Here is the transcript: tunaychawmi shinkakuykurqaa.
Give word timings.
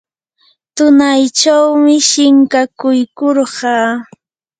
tunaychawmi 0.75 1.95
shinkakuykurqaa. 2.09 3.89